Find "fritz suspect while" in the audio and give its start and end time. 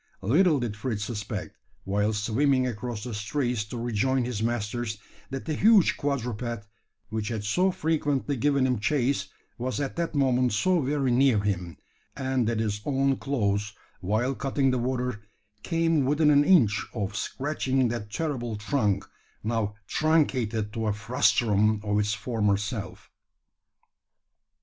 0.75-2.11